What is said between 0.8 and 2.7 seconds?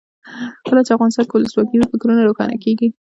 چې افغانستان کې ولسواکي وي فکرونه روښانه